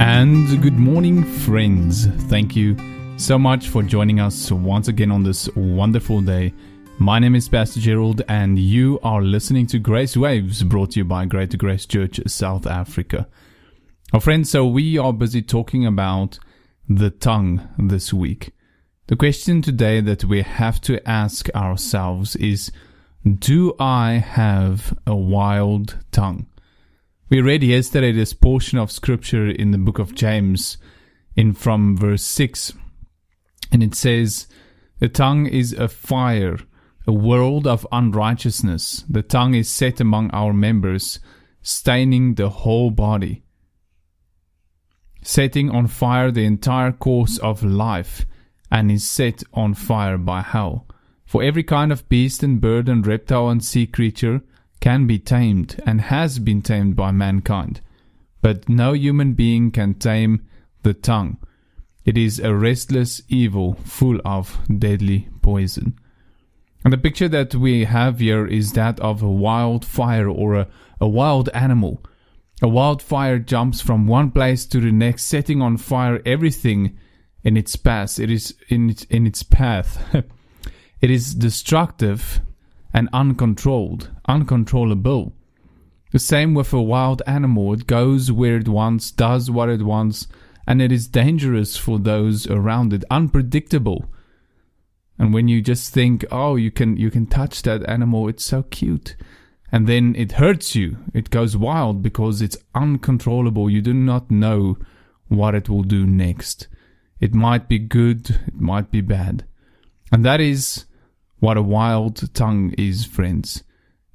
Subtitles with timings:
[0.00, 2.06] And good morning, friends.
[2.30, 2.74] Thank you
[3.18, 6.54] so much for joining us once again on this wonderful day.
[6.98, 11.04] My name is Pastor Gerald, and you are listening to Grace Waves brought to you
[11.04, 13.28] by Greater Grace Church South Africa.
[14.14, 16.38] Our friends, so we are busy talking about
[16.88, 18.54] the tongue this week.
[19.08, 22.72] The question today that we have to ask ourselves is
[23.22, 26.46] Do I have a wild tongue?
[27.30, 30.78] We read yesterday this portion of scripture in the book of James
[31.36, 32.72] in from verse 6
[33.70, 34.48] and it says
[34.98, 36.58] the tongue is a fire
[37.06, 39.04] a world of unrighteousness.
[39.08, 41.20] The tongue is set among our members
[41.62, 43.44] staining the whole body
[45.22, 48.26] setting on fire the entire course of life
[48.72, 50.88] and is set on fire by hell.
[51.26, 54.42] For every kind of beast and bird and reptile and sea creature
[54.80, 57.80] can be tamed and has been tamed by mankind,
[58.42, 60.46] but no human being can tame
[60.82, 61.36] the tongue.
[62.04, 65.98] It is a restless evil full of deadly poison.
[66.82, 70.68] And the picture that we have here is that of a wild fire or a,
[70.98, 72.02] a wild animal.
[72.62, 76.98] A wildfire jumps from one place to the next, setting on fire everything
[77.44, 78.18] in its path.
[78.18, 80.02] It is in its, in its path.
[81.00, 82.40] it is destructive
[82.92, 85.32] and uncontrolled, uncontrollable.
[86.12, 87.72] The same with a wild animal.
[87.72, 90.26] It goes where it wants, does what it wants,
[90.66, 94.06] and it is dangerous for those around it, unpredictable.
[95.18, 98.62] And when you just think, oh, you can you can touch that animal, it's so
[98.64, 99.16] cute.
[99.70, 100.96] And then it hurts you.
[101.14, 103.70] It goes wild because it's uncontrollable.
[103.70, 104.78] You do not know
[105.28, 106.66] what it will do next.
[107.20, 109.44] It might be good, it might be bad.
[110.10, 110.86] And that is
[111.40, 113.64] what a wild tongue is, friends.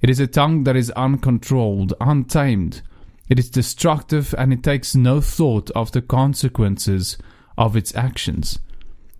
[0.00, 2.82] It is a tongue that is uncontrolled, untamed.
[3.28, 7.16] It is destructive and it takes no thought of the consequences
[7.56, 8.58] of its actions.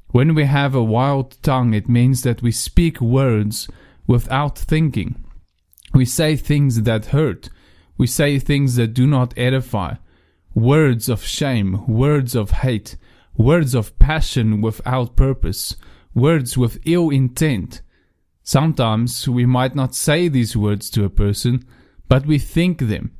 [0.08, 3.68] When we have a wild tongue, it means that we speak words
[4.06, 5.24] without thinking.
[5.94, 7.48] We say things that hurt.
[7.96, 9.94] We say things that do not edify.
[10.54, 12.96] Words of shame, words of hate,
[13.36, 15.76] words of passion without purpose,
[16.14, 17.80] words with ill intent.
[18.42, 21.64] Sometimes we might not say these words to a person,
[22.08, 23.16] but we think them.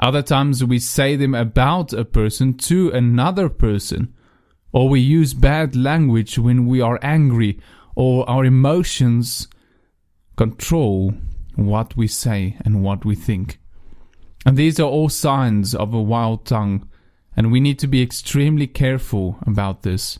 [0.00, 4.14] Other times we say them about a person to another person.
[4.72, 7.60] Or we use bad language when we are angry
[7.94, 9.48] or our emotions
[10.36, 11.14] control
[11.56, 13.60] what we say and what we think.
[14.46, 16.88] And these are all signs of a wild tongue,
[17.36, 20.18] and we need to be extremely careful about this.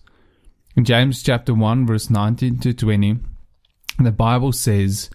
[0.77, 3.19] In James chapter 1 verse 19 to 20,
[3.99, 5.11] the Bible says,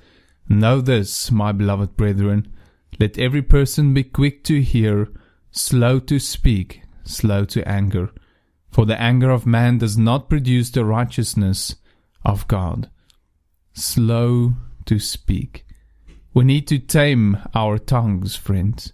[0.47, 2.53] Know this, my beloved brethren,
[2.99, 5.09] let every person be quick to hear,
[5.51, 8.11] slow to speak, slow to anger.
[8.71, 11.75] For the anger of man does not produce the righteousness
[12.23, 12.89] of God.
[13.73, 14.53] Slow
[14.85, 15.65] to speak.
[16.33, 18.93] We need to tame our tongues, friends.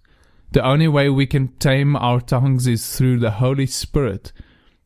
[0.52, 4.32] The only way we can tame our tongues is through the Holy Spirit,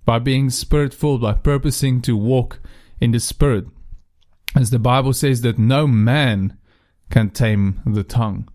[0.06, 2.60] by being spirit filled, by purposing to walk
[3.00, 3.68] in the Spirit
[4.56, 6.58] as the Bible says that no man
[7.10, 8.50] can tame the tongue.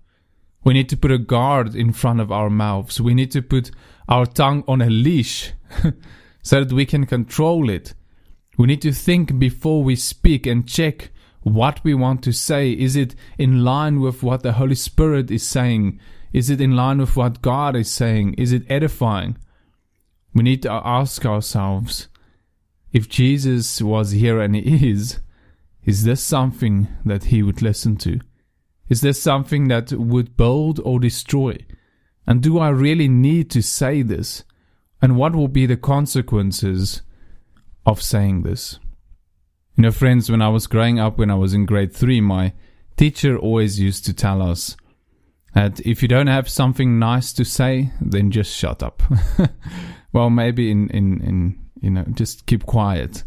[0.64, 3.00] We need to put a guard in front of our mouths.
[3.00, 3.70] We need to put
[4.08, 5.52] our tongue on a leash
[6.42, 7.94] so that we can control it.
[8.58, 11.10] We need to think before we speak and check
[11.42, 12.72] what we want to say.
[12.72, 15.98] Is it in line with what the Holy Spirit is saying?
[16.32, 18.34] Is it in line with what God is saying?
[18.34, 19.36] Is it edifying?
[20.34, 22.08] We need to ask ourselves
[22.92, 25.18] if Jesus was here and he is,
[25.84, 28.20] is this something that he would listen to?
[28.88, 31.58] Is this something that would build or destroy?
[32.26, 34.44] And do I really need to say this?
[35.00, 37.02] And what will be the consequences
[37.84, 38.78] of saying this?
[39.76, 42.52] You know, friends, when I was growing up, when I was in grade three, my
[42.96, 44.76] teacher always used to tell us
[45.54, 49.02] that if you don't have something nice to say, then just shut up.
[50.12, 53.24] well, maybe in, in, in, you know, just keep quiet.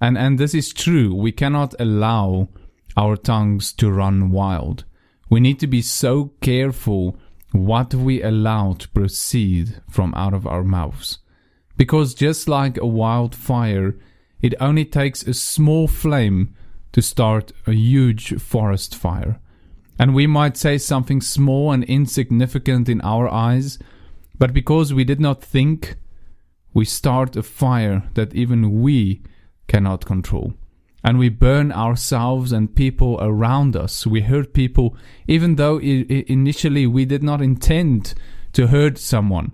[0.00, 1.14] And and this is true.
[1.14, 2.48] We cannot allow
[2.96, 4.84] our tongues to run wild.
[5.28, 7.16] We need to be so careful
[7.52, 11.18] what we allow to proceed from out of our mouths.
[11.76, 13.96] Because just like a wildfire,
[14.40, 16.54] it only takes a small flame
[16.92, 19.40] to start a huge forest fire.
[19.98, 23.78] And we might say something small and insignificant in our eyes,
[24.38, 25.96] but because we did not think,
[26.74, 29.22] we start a fire that even we
[29.68, 30.54] cannot control.
[31.04, 34.06] And we burn ourselves and people around us.
[34.06, 34.96] We hurt people,
[35.28, 38.14] even though initially we did not intend
[38.54, 39.52] to hurt someone.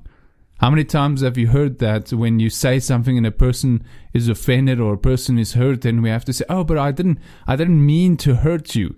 [0.61, 4.29] How many times have you heard that when you say something and a person is
[4.29, 7.19] offended or a person is hurt, then we have to say, "Oh, but I didn't,
[7.49, 8.95] I didn't mean to hurt you."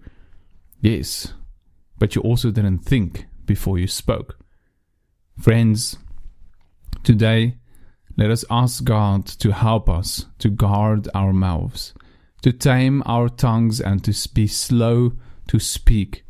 [0.80, 1.32] Yes,
[1.98, 4.38] but you also didn't think before you spoke.
[5.40, 5.96] Friends,
[7.02, 7.56] today
[8.16, 11.94] let us ask God to help us to guard our mouths,
[12.42, 15.12] to tame our tongues, and to be slow
[15.48, 16.24] to speak.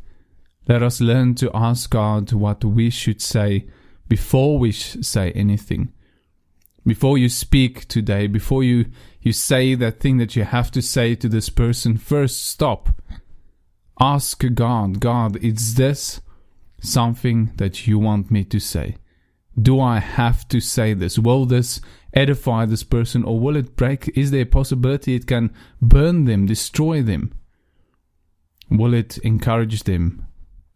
[0.67, 3.67] Let us learn to ask God what we should say
[4.07, 5.91] before we say anything.
[6.85, 8.85] Before you speak today, before you,
[9.21, 12.89] you say that thing that you have to say to this person, first stop.
[13.99, 16.21] Ask God, God, is this
[16.81, 18.97] something that you want me to say?
[19.61, 21.17] Do I have to say this?
[21.17, 21.79] Will this
[22.13, 24.09] edify this person or will it break?
[24.17, 27.33] Is there a possibility it can burn them, destroy them?
[28.69, 30.27] Will it encourage them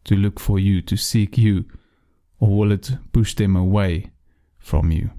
[0.06, 1.66] to look for you, to seek you?
[2.40, 4.12] or will it push them away
[4.58, 5.12] from you?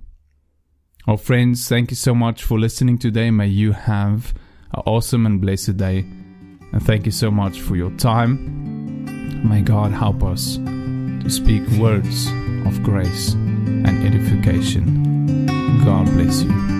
[1.06, 3.30] Oh, friends, thank you so much for listening today.
[3.30, 4.34] May you have
[4.72, 6.00] an awesome and blessed day.
[6.72, 9.48] And thank you so much for your time.
[9.48, 12.28] May God help us to speak words
[12.66, 13.34] of grace
[14.04, 15.46] edification.
[15.84, 16.79] God bless you.